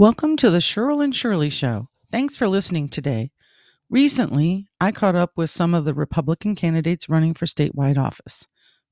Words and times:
Welcome 0.00 0.38
to 0.38 0.48
the 0.48 0.60
Cheryl 0.60 1.04
and 1.04 1.14
Shirley 1.14 1.50
Show. 1.50 1.90
Thanks 2.10 2.34
for 2.34 2.48
listening 2.48 2.88
today. 2.88 3.32
Recently, 3.90 4.66
I 4.80 4.92
caught 4.92 5.14
up 5.14 5.32
with 5.36 5.50
some 5.50 5.74
of 5.74 5.84
the 5.84 5.92
Republican 5.92 6.54
candidates 6.54 7.10
running 7.10 7.34
for 7.34 7.44
statewide 7.44 7.98
office. 7.98 8.46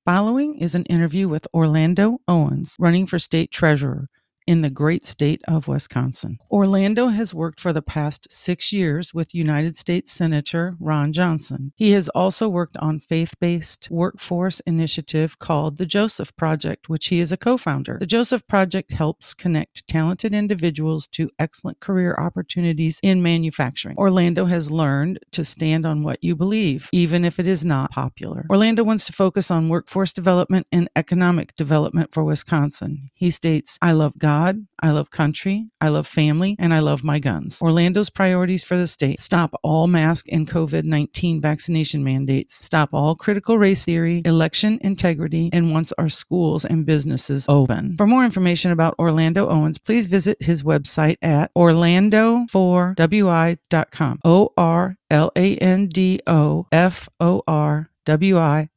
Following 0.05 0.57
is 0.57 0.75
an 0.75 0.85
interview 0.85 1.27
with 1.27 1.49
Orlando 1.55 2.19
Owens, 2.29 2.77
running 2.79 3.07
for 3.07 3.19
state 3.19 3.51
treasurer 3.51 4.11
in 4.49 4.63
the 4.63 4.71
great 4.71 5.05
state 5.05 5.43
of 5.47 5.69
Wisconsin. 5.69 6.39
Orlando 6.51 7.09
has 7.09 7.35
worked 7.35 7.61
for 7.61 7.71
the 7.71 7.83
past 7.83 8.27
six 8.33 8.73
years 8.73 9.13
with 9.13 9.35
United 9.35 9.77
States 9.77 10.11
Senator 10.11 10.75
Ron 10.81 11.13
Johnson. 11.13 11.73
He 11.77 11.91
has 11.91 12.09
also 12.09 12.49
worked 12.49 12.79
on 12.79 12.99
faith-based 12.99 13.91
workforce 13.91 14.61
initiative 14.61 15.39
called 15.39 15.77
the 15.77 15.85
Joseph 15.85 16.35
Project, 16.35 16.89
which 16.89 17.09
he 17.09 17.21
is 17.21 17.31
a 17.31 17.37
co-founder. 17.37 17.99
The 18.01 18.07
Joseph 18.07 18.47
Project 18.47 18.91
helps 18.91 19.35
connect 19.35 19.87
talented 19.87 20.33
individuals 20.33 21.07
to 21.09 21.29
excellent 21.39 21.81
career 21.81 22.17
opportunities 22.19 23.01
in 23.03 23.23
manufacturing. 23.23 23.99
Orlando 23.99 24.47
has 24.47 24.71
learned 24.71 25.19
to 25.33 25.45
stand 25.45 25.85
on 25.85 26.03
what 26.03 26.25
you 26.25 26.35
believe, 26.35 26.89
even 26.91 27.23
if 27.23 27.39
it 27.39 27.47
is 27.47 27.67
not 27.67 27.91
popular. 27.91 28.47
Orlando 28.49 28.83
wants 28.83 29.05
to 29.05 29.13
focus 29.13 29.51
on 29.51 29.69
workforce 29.69 30.15
development 30.15 30.67
and 30.73 30.89
economic 30.97 31.55
development 31.55 32.15
for 32.15 32.25
Wisconsin. 32.25 33.11
He 33.13 33.31
states, 33.31 33.79
I 33.83 33.93
love 33.93 34.17
God 34.17 34.38
God, 34.39 34.67
I 34.81 34.93
love 34.93 35.11
country, 35.11 35.67
I 35.81 35.89
love 35.89 36.07
family, 36.07 36.55
and 36.61 36.73
I 36.73 36.79
love 36.79 37.03
my 37.03 37.19
guns. 37.19 37.61
Orlando's 37.61 38.09
priorities 38.09 38.63
for 38.63 38.77
the 38.77 38.87
state 38.87 39.19
stop 39.19 39.53
all 39.65 39.89
mask 39.89 40.27
and 40.31 40.49
COVID 40.49 40.85
19 40.85 41.41
vaccination 41.41 42.05
mandates, 42.05 42.55
stop 42.55 42.91
all 42.93 43.17
critical 43.17 43.59
race 43.59 43.85
theory, 43.85 44.23
election 44.25 44.79
integrity, 44.81 45.51
and 45.53 45.73
wants 45.73 45.93
our 45.99 46.09
schools 46.09 46.65
and 46.65 46.87
businesses 46.87 47.47
open. 47.49 47.97
For 47.97 48.07
more 48.07 48.25
information 48.25 48.71
about 48.71 48.95
Orlando 48.97 49.49
Owens, 49.49 49.77
please 49.77 50.07
visit 50.07 50.41
his 50.41 50.63
website 50.63 51.17
at 51.21 51.53
orlando4wi.com. 51.55 54.21
O 54.25 54.53
R 54.57 54.97
L 55.11 55.33
A 55.35 55.57
N 55.57 55.89
D 55.89 56.21
O 56.29 56.69
F 56.71 57.09
O 57.19 57.43
R 57.49 57.91
W 58.05 58.39
I 58.39 58.69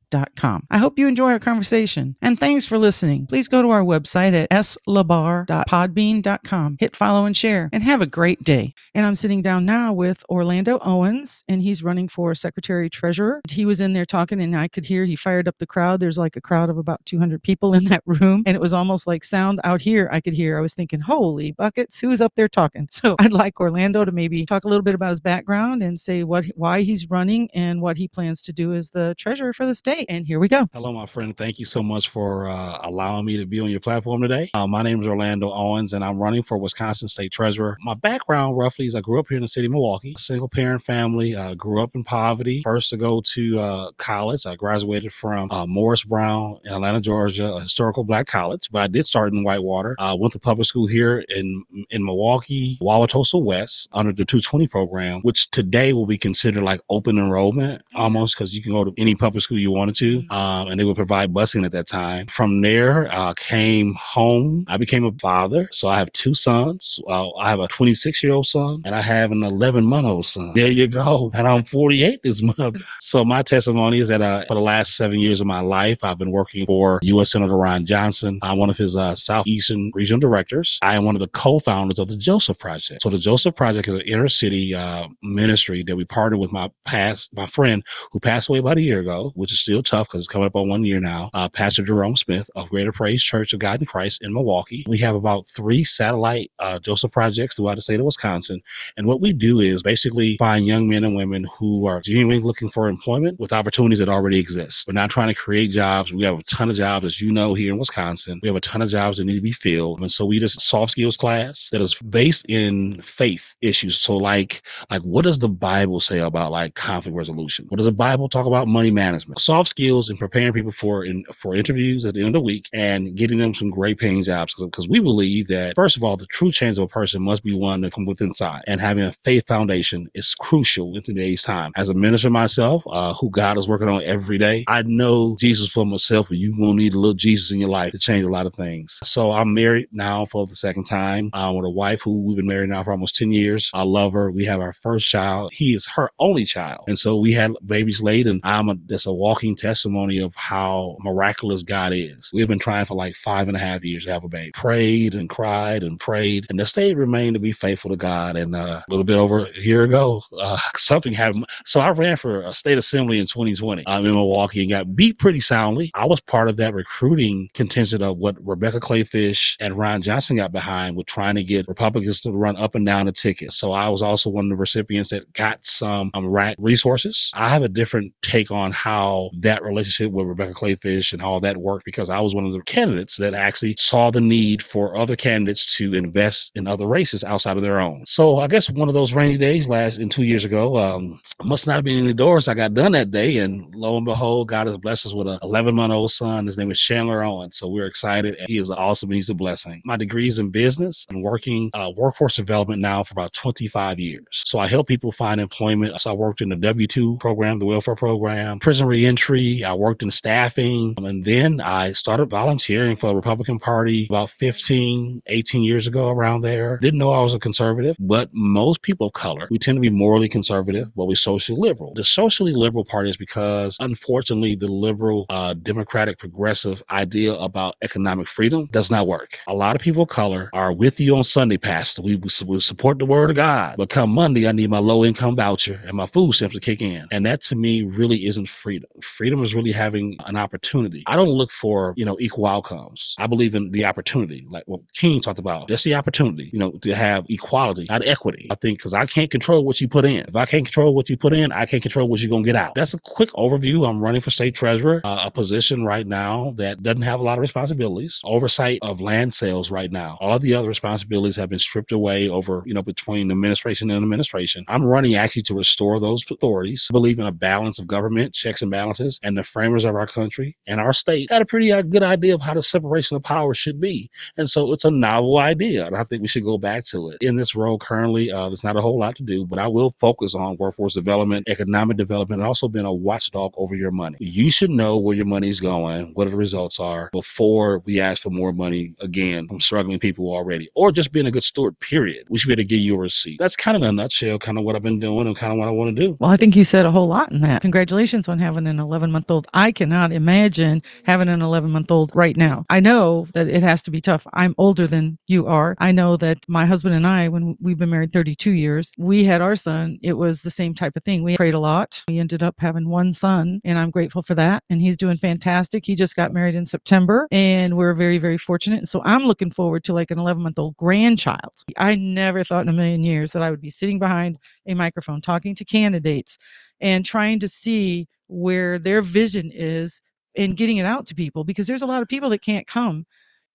I 0.70 0.78
hope 0.78 1.00
you 1.00 1.08
enjoy 1.08 1.31
our 1.31 1.40
conversation 1.40 2.16
and 2.22 2.40
thanks 2.40 2.66
for 2.66 2.78
listening. 2.78 3.28
Please 3.28 3.48
go 3.48 3.62
to 3.62 3.70
our 3.70 3.84
website 3.84 4.34
at 4.34 4.50
slabar.podbean.com. 4.50 6.78
Hit 6.80 6.95
follow 6.95 7.26
and 7.26 7.36
share 7.36 7.70
and 7.72 7.84
have 7.84 8.02
a 8.02 8.06
great 8.06 8.44
day. 8.44 8.73
And 8.94 9.06
I'm 9.06 9.16
sitting 9.16 9.42
down 9.42 9.66
now 9.66 9.94
with 9.94 10.23
Orlando 10.30 10.80
Owens 10.80 11.44
and 11.48 11.62
he's 11.62 11.84
running 11.84 12.08
for 12.08 12.36
secretary 12.36 12.89
treasurer. 12.89 13.42
He 13.50 13.66
was 13.66 13.80
in 13.80 13.94
there 13.94 14.06
talking 14.06 14.42
and 14.42 14.56
I 14.56 14.67
could 14.67 14.86
hear 14.86 15.06
he 15.06 15.16
fired 15.16 15.48
up 15.48 15.58
the 15.58 15.66
crowd. 15.66 16.00
There's 16.00 16.17
like 16.17 16.36
a 16.36 16.42
crowd 16.42 16.70
of 16.70 16.78
about 16.78 17.06
200 17.06 17.42
people 17.42 17.73
in 17.73 17.86
that 17.86 18.04
room 18.06 18.44
and 18.45 18.56
it 18.56 18.62
was 18.62 18.73
almost 18.73 19.08
like 19.08 19.23
sound 19.23 19.59
out 19.64 19.82
here 19.82 20.09
I 20.12 20.22
could 20.22 20.34
hear. 20.34 20.58
I 20.58 20.62
was 20.62 20.73
thinking, 20.73 21.00
holy 21.00 21.54
buckets, 21.54 22.00
who's 22.00 22.22
up 22.22 22.34
there 22.36 22.50
talking? 22.50 22.88
So 23.02 23.16
I'd 23.17 23.34
like 23.34 23.59
Orlando 23.59 24.06
to 24.06 24.12
maybe 24.12 24.45
talk 24.45 24.64
a 24.64 24.67
little 24.67 24.84
bit 24.84 24.94
about 24.94 25.09
his 25.09 25.20
background 25.20 25.82
and 25.82 26.00
say 26.00 26.23
what 26.23 26.45
why 26.56 26.82
he's 26.82 27.09
running 27.09 27.50
and 27.56 27.82
what 27.82 27.98
he 27.98 28.08
plans 28.08 28.44
to 28.44 28.54
do 28.54 28.73
as 28.73 28.92
the 28.92 29.16
treasurer 29.17 29.54
for 29.54 29.66
the 29.66 29.73
state 29.73 30.01
and 30.10 30.26
here 30.26 30.40
we 30.40 30.48
go. 30.48 30.68
Hello, 30.74 30.92
my 30.92 31.06
friend. 31.06 31.36
Thank 31.36 31.60
you 31.60 31.66
so 31.66 31.84
much 31.84 32.10
for 32.10 32.48
uh, 32.48 32.80
allowing 32.84 33.26
me 33.26 33.38
to 33.38 33.46
be 33.46 33.60
on 33.60 33.70
your 33.70 33.80
platform 33.80 34.22
today. 34.22 34.50
Uh, 34.54 34.68
my 34.68 34.82
name 34.82 35.02
is 35.02 35.08
Orlando 35.08 35.52
Owens, 35.52 35.94
and 35.94 36.04
I'm 36.04 36.18
running 36.18 36.44
for 36.44 36.58
Wisconsin 36.58 37.08
State 37.08 37.32
Treasurer. 37.32 37.78
My 37.82 37.94
background, 37.94 38.58
roughly, 38.58 38.86
is 38.86 38.96
I 38.96 39.02
grew 39.02 39.20
up 39.20 39.28
here 39.28 39.38
in 39.38 39.42
the 39.42 39.48
city 39.48 39.68
of 39.68 39.74
Milwaukee, 39.74 40.14
single 40.18 40.50
parent 40.50 40.82
family. 40.82 41.36
Uh, 41.36 41.56
grew 41.56 41.82
up 41.82 41.92
in 41.96 42.04
poverty. 42.04 42.61
First 42.64 42.90
to 42.92 42.98
go 42.98 43.22
to 43.22 43.60
uh, 43.60 43.92
college, 43.98 44.45
I 44.45 44.56
graduated 44.56 45.14
from 45.14 45.52
uh, 45.52 45.66
Morris 45.66 46.04
Brown 46.04 46.58
in 46.64 46.73
Atlanta, 46.73 47.02
Georgia, 47.02 47.54
a 47.54 47.61
historical 47.61 48.04
black 48.04 48.28
college. 48.28 48.70
But 48.72 48.82
I 48.82 48.88
did 48.88 49.06
start 49.08 49.34
in 49.34 49.44
Whitewater. 49.44 49.95
I 50.00 50.14
went 50.14 50.34
to 50.34 50.40
public 50.40 50.66
school 50.66 50.88
here 50.88 51.23
in 51.30 51.64
in 51.90 52.04
Milwaukee, 52.04 52.78
Wauwatosa 52.82 53.42
West, 53.42 53.90
under 53.94 54.11
the 54.11 54.26
220 54.26 54.67
program, 54.67 55.22
which 55.22 55.50
today 55.52 55.94
will 55.94 56.06
be 56.06 56.17
considered 56.17 56.64
like 56.64 56.82
open 56.90 57.17
enrollment 57.17 57.82
almost 57.95 58.36
because 58.36 58.56
you 58.56 58.61
can 58.61 58.72
go 58.72 58.84
to 58.84 58.94
any 58.98 59.16
public 59.16 59.42
school 59.42 59.58
you 59.58 59.72
want 59.72 59.91
wanted 59.92 60.28
to, 60.30 60.36
um, 60.36 60.68
and 60.68 60.80
they 60.80 60.84
would 60.84 60.96
provide 60.96 61.34
busing 61.34 61.66
at 61.66 61.72
that 61.72 61.88
time. 61.88 62.28
From 62.28 62.62
there, 62.62 63.12
I 63.12 63.30
uh, 63.30 63.34
came 63.34 63.94
home. 63.96 64.66
I 64.68 64.78
became 64.78 65.06
a 65.06 65.12
father. 65.14 65.70
So 65.72 65.88
I 65.88 65.98
have 65.98 66.12
two 66.14 66.34
sons. 66.34 67.00
Uh, 67.08 67.32
I 67.38 67.50
have 67.50 67.60
a 67.60 67.68
26 67.68 68.24
year 68.24 68.34
old 68.34 68.48
son, 68.48 68.82
and 68.86 68.96
I 68.96 69.02
have 69.02 69.32
an 69.32 69.44
11 69.44 69.86
month 69.86 70.08
old 70.08 70.26
son. 70.26 70.52
There 70.56 70.72
you 70.72 70.88
go. 70.88 71.32
And 71.42 71.48
I'm 71.48 71.64
48 71.64 72.22
this 72.24 72.42
month. 72.42 72.84
So 73.00 73.26
my 73.26 73.42
testimony 73.42 74.00
is 74.00 74.10
that 74.10 74.22
uh, 74.22 74.46
for 74.48 74.54
the 74.54 74.62
last 74.62 74.96
seven 74.96 75.20
years 75.20 75.42
of 75.42 75.48
my 75.48 75.60
life, 75.60 76.04
I've 76.04 76.18
been 76.18 76.32
working 76.32 76.66
for 76.66 77.00
U.S. 77.02 77.32
Senator 77.32 77.58
Ron 77.58 77.86
Johnson. 77.86 78.38
I'm 78.42 78.58
one 78.58 78.70
of 78.70 78.78
his 78.78 78.96
uh, 78.96 79.16
Southeastern 79.16 79.92
regional 79.94 80.20
directors. 80.20 80.78
I 80.82 80.96
am 80.96 81.04
one 81.04 81.16
of 81.16 81.20
the 81.20 81.28
co-founders 81.30 82.00
of 82.00 82.10
the 82.10 82.16
Joseph 82.16 82.60
Project. 82.60 83.02
So 83.02 83.10
the 83.10 83.18
Joseph 83.18 83.56
Project 83.56 83.88
is 83.88 83.96
an 83.96 84.02
inner 84.02 84.28
city 84.28 84.76
uh, 84.76 85.08
ministry 85.23 85.84
that 85.88 85.96
we 85.96 86.06
partnered 86.06 86.40
with 86.40 86.52
my 86.52 86.70
past, 86.86 87.34
my 87.36 87.48
friend 87.48 87.84
who 88.12 88.20
passed 88.20 88.50
away 88.50 88.60
about 88.60 88.78
a 88.78 88.82
year 88.82 89.00
ago, 89.00 89.32
which 89.36 89.52
is 89.52 89.60
still 89.60 89.80
tough 89.81 90.08
because 90.08 90.21
it's 90.21 90.27
coming 90.27 90.47
up 90.47 90.55
on 90.55 90.69
one 90.69 90.83
year 90.83 90.99
now. 90.99 91.30
Uh, 91.33 91.49
Pastor 91.49 91.83
Jerome 91.83 92.15
Smith 92.15 92.49
of 92.55 92.69
Greater 92.69 92.92
Praise 92.92 93.23
Church 93.23 93.53
of 93.53 93.59
God 93.59 93.80
in 93.80 93.86
Christ 93.86 94.21
in 94.21 94.33
Milwaukee. 94.33 94.86
We 94.87 94.97
have 94.99 95.15
about 95.15 95.47
three 95.49 95.83
satellite 95.83 96.52
uh, 96.59 96.80
Joseph 96.80 97.11
projects 97.11 97.55
throughout 97.55 97.75
the 97.75 97.81
state 97.81 97.99
of 97.99 98.05
Wisconsin. 98.05 98.61
And 98.97 99.08
what 99.08 99.21
we 99.21 99.33
do 99.33 99.59
is 99.59 99.83
basically 99.83 100.37
find 100.37 100.65
young 100.65 100.87
men 100.87 101.03
and 101.03 101.15
women 101.15 101.45
who 101.58 101.87
are 101.87 102.02
genuinely 102.02 102.39
looking 102.39 102.69
for 102.69 102.87
employment 102.87 103.39
with 103.39 103.53
opportunities 103.53 103.99
that 103.99 104.09
already 104.09 104.39
exist. 104.39 104.87
We're 104.87 104.93
not 104.93 105.09
trying 105.09 105.30
to 105.30 105.36
create 105.36 105.71
jobs. 105.71 106.13
We 106.13 106.23
have 106.23 106.39
a 106.39 106.43
ton 106.43 106.69
of 106.69 106.75
jobs, 106.75 107.05
as 107.05 107.21
you 107.21 107.31
know, 107.31 107.53
here 107.53 107.73
in 107.73 107.80
Wisconsin. 107.80 108.39
We 108.42 108.48
have 108.48 108.55
a 108.55 108.61
ton 108.61 108.81
of 108.81 108.89
jobs 108.89 109.17
that 109.17 109.25
need 109.25 109.36
to 109.36 109.42
be 109.42 109.52
filled. 109.52 110.02
And 110.02 110.11
so 110.11 110.25
we 110.25 110.39
just 110.39 110.61
soft 110.61 110.92
skills 110.92 111.17
class 111.17 111.69
that 111.71 111.81
is 111.81 111.95
based 111.95 112.45
in 112.49 113.02
faith 113.02 113.55
issues. 113.61 113.98
So 113.98 114.17
like, 114.17 114.61
like 114.89 115.02
what 115.02 115.23
does 115.23 115.39
the 115.39 115.49
Bible 115.49 115.99
say 115.99 116.19
about 116.19 116.52
like 116.52 116.75
conflict 116.75 117.15
resolution? 117.15 117.65
What 117.69 117.77
does 117.77 117.86
the 117.86 117.92
Bible 117.92 118.30
talk 118.30 118.45
about 118.45 118.67
money 118.67 118.92
management? 118.92 119.39
Soft 119.39 119.69
skills 119.71 120.09
and 120.09 120.20
preparing 120.20 120.54
people 120.54 120.71
for 120.71 121.05
in, 121.05 121.23
for 121.33 121.55
interviews 121.55 122.05
at 122.05 122.14
the 122.14 122.21
end 122.21 122.30
of 122.30 122.33
the 122.33 122.42
week 122.42 122.67
and 122.73 123.15
getting 123.15 123.39
them 123.39 123.54
some 123.54 123.70
great 123.70 123.98
paying 123.98 124.23
jobs. 124.23 124.54
Because 124.61 124.87
we 124.87 124.99
believe 124.99 125.48
that 125.48 125.76
first 125.76 125.98
of 125.98 126.04
all 126.04 126.17
the 126.17 126.27
true 126.27 126.52
change 126.52 126.77
of 126.77 126.83
a 126.86 126.87
person 126.87 127.21
must 127.23 127.43
be 127.43 127.55
one 127.55 127.81
that 127.81 127.93
comes 127.93 128.07
within 128.07 128.31
inside 128.31 128.63
and 128.68 128.80
having 128.80 129.04
a 129.04 129.12
faith 129.25 129.45
foundation 129.48 130.10
is 130.13 130.36
crucial 130.36 130.95
in 130.95 131.04
today's 131.04 131.44
time. 131.44 131.71
As 131.75 131.89
a 131.89 131.94
minister 131.94 132.30
myself 132.30 132.83
uh, 132.89 133.13
who 133.13 133.30
god 133.30 133.57
is 133.57 133.68
working 133.68 133.89
on 133.89 134.01
every 134.04 134.38
day 134.38 134.63
i 134.68 134.81
know 134.83 135.36
jesus 135.39 135.71
for 135.71 135.86
myself 135.86 136.30
and 136.30 136.39
you're 136.39 136.56
gonna 136.57 136.75
need 136.75 136.94
a 136.94 137.00
little 137.00 137.13
jesus 137.13 137.51
in 137.51 137.60
your 137.60 137.69
life 137.69 137.92
to 137.92 138.00
change 138.00 138.25
a 138.25 138.30
lot 138.30 138.45
of 138.45 138.56
things. 138.56 139.00
So 139.04 139.31
i'm 139.31 139.54
married 139.54 139.88
now 139.92 140.25
for 140.25 140.48
the 140.48 140.56
second 140.56 140.86
time. 140.86 141.30
Uh, 141.33 141.51
with 141.56 141.65
a 141.65 141.69
wife 141.69 142.01
who 142.01 142.21
we've 142.21 142.38
been 142.38 142.48
married 142.48 142.69
now 142.69 142.83
for 142.83 142.92
almost 142.92 143.15
10 143.15 143.31
years. 143.31 143.69
I 143.74 143.83
love 143.83 144.13
her. 144.13 144.31
We 144.31 144.45
have 144.45 144.62
our 144.62 144.74
first 144.74 145.07
child. 145.10 145.51
He 145.54 145.74
is 145.74 145.86
her 145.88 146.10
only 146.19 146.45
child. 146.45 146.86
And 146.88 146.98
so 146.98 147.18
we 147.18 147.33
had 147.33 147.51
babies 147.65 148.01
late 148.01 148.27
and 148.27 148.39
i'm 148.44 148.69
a 148.69 148.75
that's 148.88 149.06
a 149.06 149.13
walking 149.13 149.50
testimony 149.56 150.19
of 150.19 150.34
how 150.36 150.98
miraculous 151.04 151.63
God 151.63 151.94
is. 151.94 152.30
We've 152.34 152.48
been 152.48 152.60
trying 152.60 152.86
for 152.86 152.95
like 152.95 153.16
five 153.16 153.48
and 153.48 153.57
a 153.57 153.60
half 153.60 153.84
years 153.84 154.06
to 154.06 154.13
have 154.13 154.24
a 154.24 154.28
baby. 154.28 154.51
Prayed 154.54 155.16
and 155.16 155.30
cried 155.30 155.84
and 155.84 156.00
prayed, 156.00 156.48
and 156.50 156.60
the 156.60 156.66
state 156.66 156.98
remained 156.98 157.36
to 157.36 157.39
be 157.39 157.51
faithful 157.51 157.92
to 157.92 157.98
God. 157.98 158.36
And 158.36 158.56
uh, 158.56 158.81
a 158.88 158.90
little 158.90 159.04
bit 159.04 159.18
over 159.18 159.45
a 159.45 159.62
year 159.62 159.84
ago, 159.84 160.22
uh, 160.40 160.57
something 160.75 161.13
happened. 161.13 161.45
So 161.66 161.80
I 161.80 161.92
ran 161.92 162.16
for 162.16 162.42
a 162.42 162.54
state 162.54 162.78
assembly 162.78 163.19
in 163.19 163.25
2020. 163.25 163.84
I'm 163.88 164.06
in 164.06 164.13
Milwaukee 164.13 164.62
and 164.62 164.69
got 164.69 164.95
beat 164.95 165.19
pretty 165.19 165.40
soundly. 165.40 165.92
I 165.94 166.06
was 166.06 166.22
part 166.22 166.50
of 166.50 166.57
that 166.57 166.74
recruiting 166.74 167.50
contingent 167.54 168.01
of 168.01 168.18
what 168.18 168.36
Rebecca 168.45 168.80
Kleefisch 168.80 169.56
and 169.60 169.78
Ron 169.78 170.01
Johnson 170.01 170.38
got 170.38 170.52
behind 170.52 170.96
with 170.96 171.08
trying 171.08 171.36
to 171.36 171.44
get 171.44 171.68
Republicans 171.68 172.22
to 172.22 172.31
run 172.31 172.58
up 172.58 172.75
and 172.75 172.86
down 172.86 173.06
the 173.06 173.12
ticket. 173.12 173.54
So 173.54 173.72
I 173.72 173.90
was 173.90 174.02
also 174.02 174.30
one 174.30 174.46
of 174.46 174.50
the 174.50 174.56
recipients 174.56 175.10
that 175.10 175.31
got 175.34 175.66
some 175.66 176.12
um, 176.14 176.28
resources. 176.58 177.31
I 177.34 177.50
have 177.50 177.64
a 177.64 177.70
different 177.70 178.14
take 178.22 178.52
on 178.52 178.72
how 178.72 179.31
that 179.42 179.64
relationship 179.64 180.12
with 180.12 180.28
Rebecca 180.28 180.54
Kleefisch 180.54 181.14
and 181.14 181.22
all 181.22 181.40
that 181.42 181.58
worked 181.58 181.86
because 181.86 182.10
I 182.10 182.20
was 182.20 182.36
one 182.36 182.46
of 182.46 182.54
the 182.54 182.62
candidates 182.62 183.18
that 183.18 183.34
actually 183.34 183.76
saw 183.78 184.12
the 184.12 184.22
need 184.22 184.64
for 184.64 184.96
other 184.96 185.16
candidates 185.16 185.78
to 185.78 185.94
invest 185.94 186.52
in 186.56 186.68
other 186.68 186.88
races 186.88 187.24
outside 187.24 187.58
of 187.58 187.64
their 187.64 187.80
own. 187.80 188.04
So 188.08 188.40
I 188.40 188.48
guess 188.48 188.70
one 188.70 188.88
of 188.88 188.94
those 188.94 189.14
rainy 189.14 189.38
days 189.38 189.68
last 189.70 190.00
in 190.00 190.10
two 190.10 190.24
years 190.24 190.46
ago, 190.46 190.78
um, 190.78 191.20
must 191.44 191.68
not 191.68 191.76
have 191.76 191.84
been 191.84 192.00
any 192.00 192.14
doors 192.14 192.48
I 192.48 192.54
got 192.54 192.74
done 192.74 192.92
that 192.94 193.12
day. 193.12 193.38
And 193.38 193.74
lo 193.76 193.98
and 193.98 194.06
behold, 194.06 194.48
God 194.48 194.68
has 194.68 194.78
blessed 194.78 195.08
us 195.08 195.14
with 195.14 195.28
an 195.28 195.40
11 195.44 195.76
month 195.76 195.94
old 195.94 196.12
son. 196.12 196.46
His 196.46 196.58
name 196.58 196.72
is 196.72 196.80
Chandler 196.80 197.24
Owen. 197.24 197.52
So 197.52 197.68
we're 197.68 197.88
excited. 197.88 198.38
He 198.48 198.58
is 198.58 198.70
awesome. 198.70 199.12
He's 199.12 199.30
a 199.30 199.34
blessing. 199.34 199.82
My 199.86 199.98
degree 199.98 200.28
is 200.28 200.40
in 200.40 200.50
business 200.50 201.06
and 201.10 201.24
working 201.24 201.70
uh, 201.74 201.92
workforce 201.96 202.36
development 202.36 202.82
now 202.82 203.04
for 203.04 203.14
about 203.14 203.34
25 203.34 204.00
years. 204.00 204.44
So 204.46 204.60
I 204.60 204.68
help 204.68 204.88
people 204.88 205.12
find 205.12 205.42
employment. 205.42 206.00
So 206.00 206.12
I 206.12 206.14
worked 206.14 206.42
in 206.42 206.50
the 206.50 206.56
W 206.56 206.88
2 206.88 207.18
program, 207.18 207.60
the 207.60 207.66
welfare 207.66 207.96
program, 207.96 208.60
prison 208.60 208.88
reentry 208.88 209.31
I 209.31 209.74
worked 209.74 210.04
in 210.04 210.12
staffing. 210.12 210.95
And 210.98 211.24
then 211.24 211.62
I 211.62 211.94
started 211.94 212.30
volunteering 212.30 212.95
for 212.95 213.07
the 213.07 213.16
Republican 213.16 213.60
Party 213.60 214.06
about 214.10 214.30
15, 214.30 215.22
18 215.28 215.63
years 215.63 215.88
ago 215.88 216.10
around 216.10 216.42
there. 216.42 216.78
Didn't 216.78 217.00
know 217.00 217.12
I 217.12 217.22
was 217.22 217.33
a 217.33 217.39
conservative, 217.39 217.95
but 218.00 218.30
most 218.33 218.81
people 218.81 219.07
of 219.07 219.13
color, 219.13 219.48
we 219.50 219.57
tend 219.57 219.78
to 219.78 219.81
be 219.81 219.89
morally 219.89 220.28
conservative, 220.28 220.94
but 220.95 221.06
we're 221.06 221.16
socially 221.16 221.60
liberal. 221.60 221.94
The 221.94 222.04
socially 222.04 222.54
liberal 222.54 222.83
part 222.83 223.07
is 223.07 223.16
because, 223.18 223.78
unfortunately, 223.80 224.56
the 224.56 224.68
liberal, 224.68 225.25
uh, 225.30 225.54
democratic, 225.54 226.18
progressive 226.18 226.84
idea 226.92 227.34
about 227.36 227.75
economic 227.81 228.27
freedom 228.27 228.68
does 228.72 228.92
not 228.92 229.07
work. 229.07 229.39
A 229.48 229.54
lot 229.54 229.75
of 229.75 229.81
people 229.81 230.04
of 230.04 230.10
color 230.10 230.50
are 230.54 230.74
with 230.74 231.00
you 231.00 231.16
on 231.16 231.24
Sunday, 231.24 231.57
Pastor. 231.57 232.01
We, 232.01 232.18
we 232.18 232.60
support 232.60 233.00
the 233.00 233.06
word 233.06 233.30
of 233.30 233.36
God, 233.38 233.75
but 233.77 233.89
come 233.89 234.10
Monday, 234.12 234.48
I 234.48 234.51
need 234.51 234.69
my 234.69 234.80
low 234.80 235.06
income 235.06 235.36
voucher 235.36 235.80
and 235.86 235.94
my 235.94 236.06
food 236.06 236.34
stamps 236.34 236.56
to 236.56 236.62
kick 236.62 236.81
in. 236.81 237.07
And 237.12 237.25
that 237.25 237.42
to 237.44 237.56
me 237.56 237.84
really 237.84 238.25
isn't 238.25 238.50
freedom. 238.50 238.89
Freedom 239.22 239.44
is 239.44 239.54
really 239.54 239.72
having 239.72 240.18
an 240.26 240.36
opportunity. 240.36 241.04
I 241.06 241.16
don't 241.16 241.30
look 241.30 241.52
for, 241.52 241.94
you 241.96 242.06
know, 242.06 242.18
equal 242.20 242.48
outcomes. 242.48 243.14
I 243.20 243.28
believe 243.28 243.54
in 243.54 243.70
the 243.70 243.86
opportunity, 243.86 244.48
like 244.50 244.64
what 244.66 244.82
King 244.94 245.22
talked 245.22 245.38
about. 245.38 245.68
That's 245.68 245.84
the 245.84 245.94
opportunity, 245.94 246.50
you 246.52 246.58
know, 246.58 246.72
to 246.72 246.96
have 246.96 247.28
equality, 247.30 247.86
not 247.88 248.04
equity. 248.04 248.48
I 248.50 248.56
think 248.56 248.80
because 248.80 248.96
I 248.96 249.06
can't 249.06 249.30
control 249.30 249.64
what 249.64 249.80
you 249.80 249.88
put 249.88 250.06
in. 250.06 250.26
If 250.28 250.36
I 250.36 250.48
can't 250.48 250.66
control 250.66 250.96
what 250.96 251.08
you 251.08 251.18
put 251.18 251.34
in, 251.34 251.52
I 251.52 251.68
can't 251.68 251.84
control 251.84 252.10
what 252.10 252.20
you're 252.20 252.32
going 252.32 252.42
to 252.44 252.48
get 252.48 252.56
out. 252.56 252.74
That's 252.74 252.96
a 252.96 253.00
quick 253.00 253.30
overview. 253.34 253.88
I'm 253.88 254.00
running 254.00 254.22
for 254.22 254.32
state 254.32 254.56
treasurer, 254.56 255.02
uh, 255.04 255.22
a 255.26 255.30
position 255.30 255.86
right 255.86 256.08
now 256.08 256.56
that 256.58 256.82
doesn't 256.82 257.04
have 257.04 257.20
a 257.20 257.24
lot 257.24 257.38
of 257.38 257.42
responsibilities. 257.42 258.22
Oversight 258.24 258.80
of 258.82 259.02
land 259.02 259.36
sales 259.36 259.70
right 259.70 259.92
now. 259.92 260.18
All 260.20 260.40
the 260.40 260.56
other 260.56 260.68
responsibilities 260.68 261.36
have 261.36 261.50
been 261.50 261.60
stripped 261.60 261.92
away 261.92 262.28
over, 262.28 262.64
you 262.66 262.74
know, 262.74 262.82
between 262.82 263.30
administration 263.30 263.92
and 263.92 264.02
administration. 264.02 264.66
I'm 264.68 264.84
running 264.84 265.14
actually 265.14 265.44
to 265.44 265.54
restore 265.54 266.00
those 266.00 266.24
authorities. 266.32 266.88
I 266.90 266.94
believe 266.94 267.20
in 267.20 267.28
a 267.28 267.32
balance 267.32 267.78
of 267.78 267.86
government, 267.86 268.34
checks 268.34 268.64
and 268.64 268.72
balances, 268.72 269.11
and 269.24 269.38
the 269.38 269.44
framers 269.44 269.86
of 269.86 269.96
our 269.96 270.08
country 270.08 270.56
and 270.68 270.80
our 270.80 270.94
state 270.94 271.30
got 271.30 271.42
a 271.42 271.46
pretty 271.46 271.72
uh, 271.72 271.81
good 271.81 272.04
idea 272.04 272.36
of 272.36 272.42
how 272.42 272.54
the 272.54 272.62
separation 272.62 273.16
of 273.18 273.24
power 273.24 273.54
should 273.54 273.80
be. 273.80 274.10
And 274.38 274.50
so 274.50 274.72
it's 274.74 274.86
a 274.86 274.92
novel 274.92 275.38
idea. 275.38 275.86
And 275.86 275.96
I 275.96 276.04
think 276.04 276.22
we 276.22 276.28
should 276.28 276.44
go 276.44 276.58
back 276.58 276.84
to 276.86 277.10
it. 277.10 277.18
In 277.22 277.36
this 277.36 277.56
role 277.56 277.78
currently, 277.78 278.31
uh, 278.31 278.48
there's 278.48 278.63
not 278.63 278.75
a 278.75 278.81
whole 278.81 279.00
lot 279.00 279.16
to 279.18 279.24
do, 279.24 279.46
but 279.46 279.60
I 279.60 279.68
will 279.68 279.92
focus 279.92 280.36
on 280.36 280.58
workforce 280.58 280.94
development, 280.94 281.48
economic 281.48 281.98
development, 281.98 282.42
and 282.42 282.48
also 282.48 282.68
being 282.68 282.86
a 282.86 282.94
watchdog 282.94 283.54
over 283.58 283.75
your 283.75 283.92
money. 283.92 284.18
You 284.19 284.52
should 284.52 284.69
know 284.69 284.98
where 284.98 285.16
your 285.16 285.25
money's 285.25 285.60
going, 285.60 286.12
what 286.13 286.30
the 286.30 286.36
results 286.36 286.80
are 286.80 287.10
before 287.12 287.80
we 287.86 288.00
ask 288.00 288.22
for 288.22 288.30
more 288.30 288.54
money 288.54 288.94
again 289.00 289.48
from 289.48 289.60
struggling 289.60 290.00
people 290.00 290.30
already, 290.31 290.69
or 290.75 290.92
just 290.92 291.12
being 291.12 291.25
a 291.25 291.31
good 291.31 291.44
steward, 291.44 291.80
period. 291.80 292.28
We 292.30 292.38
should 292.38 292.48
be 292.48 292.54
able 292.54 292.62
to 292.62 292.68
give 292.68 292.80
you 292.80 292.96
a 292.96 293.00
receipt. 293.00 293.40
That's 293.40 293.56
kind 293.56 293.75
of 293.75 293.84
in 293.84 293.90
a 293.90 293.92
nutshell, 293.92 294.40
kind 294.40 294.58
of 294.58 294.63
what 294.63 294.75
I've 294.75 294.84
been 294.84 295.00
doing 295.00 295.28
and 295.28 295.36
kind 295.36 295.52
of 295.52 295.60
what 295.60 295.68
I 295.68 295.72
want 295.72 295.96
to 295.96 296.02
do. 296.02 296.18
Well, 296.19 296.30
I 296.30 296.38
think 296.38 296.56
you 296.56 296.63
said 296.63 296.86
a 296.86 296.92
whole 296.92 297.08
lot 297.08 297.31
in 297.31 297.42
that. 297.42 297.62
Congratulations 297.62 298.28
on 298.28 298.40
having 298.40 298.68
an 298.68 298.80
11 298.80 299.00
month 299.09 299.31
old. 299.31 299.48
I 299.53 299.71
cannot 299.71 300.12
imagine 300.12 300.81
having 301.06 301.30
an 301.30 301.42
11 301.42 301.71
month 301.71 301.89
old 301.89 302.12
right 302.13 302.36
now. 302.36 302.65
I 302.69 302.81
know 302.81 303.27
that 303.33 303.48
it 303.48 303.63
has 303.63 303.81
to 303.83 303.92
be 303.92 304.01
tough. 304.01 304.27
I'm 304.33 304.53
older 304.57 304.86
than 304.86 305.18
you 305.27 305.48
are. 305.48 305.75
I 305.80 305.92
know 305.92 306.18
that 306.18 306.39
my 306.48 306.65
husband 306.65 306.94
and 306.94 307.07
I, 307.07 307.30
when 307.30 307.57
we've 307.62 307.77
been 307.77 307.89
married 307.89 308.13
32 308.13 308.51
years, 308.51 308.92
we 308.98 309.24
had 309.24 309.42
our 309.42 309.56
son. 309.56 309.98
It 310.03 310.13
was 310.13 310.42
the 310.42 310.51
same 310.51 310.75
type 310.75 310.94
of 310.95 311.03
thing. 311.03 311.24
We 311.24 311.38
prayed 311.38 311.53
a 311.53 311.59
lot. 311.59 312.03
We 312.09 312.19
ended 312.19 312.44
up 312.44 312.56
having 312.59 312.89
one 312.89 313.13
son, 313.13 313.62
and 313.63 313.80
I'm 313.80 313.89
grateful 313.89 314.21
for 314.21 314.36
that. 314.36 314.63
And 314.69 314.81
he's 314.81 314.98
doing 314.98 315.18
fantastic. 315.18 315.86
He 315.86 315.95
just 315.95 316.15
got 316.15 316.33
married 316.33 316.56
in 316.56 316.65
September, 316.65 317.27
and 317.31 317.77
we're 317.77 317.94
very, 317.94 318.18
very 318.18 318.38
fortunate. 318.38 318.80
And 318.80 318.89
so 318.89 319.01
I'm 319.06 319.24
looking 319.24 319.51
forward 319.51 319.83
to 319.86 319.94
like 319.94 320.12
an 320.12 320.19
11 320.19 320.44
month 320.44 320.59
old 320.59 320.75
grandchild. 320.75 321.53
I 321.77 321.95
never 321.95 322.44
thought 322.44 322.63
in 322.63 322.69
a 322.69 322.74
million 322.74 323.03
years 323.03 323.31
that 323.31 323.44
I 323.44 323.50
would 323.50 323.62
be 323.62 323.69
sitting 323.69 324.00
behind 324.00 324.38
a 324.68 324.74
microphone 324.74 325.21
talking 325.21 325.56
to 325.56 325.65
candidates 325.65 326.38
and 326.81 327.06
trying 327.06 327.39
to 327.39 327.48
see 327.48 328.07
where 328.31 328.80
their 328.80 329.01
vision 329.01 329.51
is 329.54 330.01
and 330.38 330.56
getting 330.56 330.78
it 330.78 330.86
out 330.86 331.06
to 331.06 331.13
people 331.13 331.44
because 331.44 331.68
there's 331.68 331.81
a 331.81 331.88
lot 331.88 332.01
of 332.01 332.07
people 332.07 332.30
that 332.30 332.42
can't 332.42 332.66
come 332.66 333.06